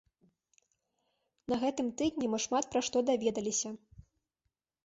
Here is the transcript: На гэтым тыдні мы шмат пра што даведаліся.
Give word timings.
На 1.53 1.59
гэтым 1.63 1.87
тыдні 2.03 2.25
мы 2.31 2.39
шмат 2.47 2.65
пра 2.73 2.81
што 2.89 2.97
даведаліся. 3.11 3.69